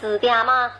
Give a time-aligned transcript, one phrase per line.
[0.00, 0.70] 指点吗？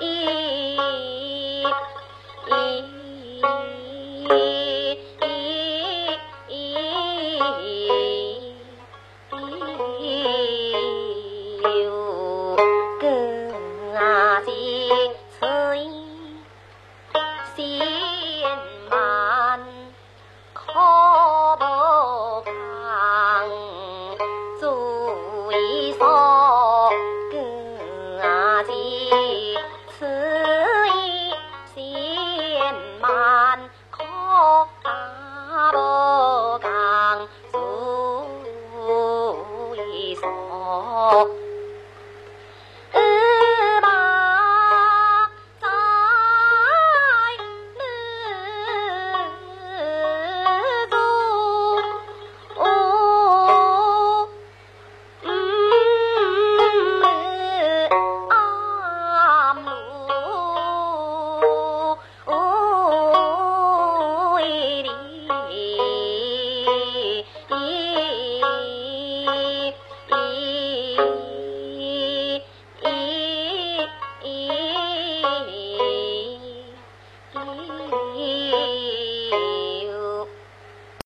[0.00, 0.11] 一